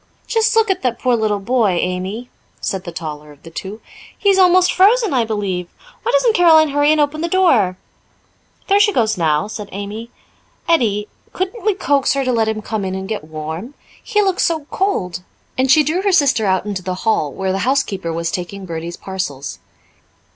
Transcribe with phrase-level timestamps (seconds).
[0.25, 3.81] "Just look at that poor little boy, Amy," said the taller of the two.
[4.17, 5.67] "He is almost frozen, I believe.
[6.01, 7.77] Why doesn't Caroline hurry and open the door?"
[8.67, 10.09] "There she goes now," said Amy.
[10.67, 13.75] "Edie, couldn't we coax her to let him come in and get warm?
[14.03, 15.21] He looks so cold."
[15.55, 18.97] And she drew her sister out into the hall, where the housekeeper was taking Bertie's
[18.97, 19.59] parcels.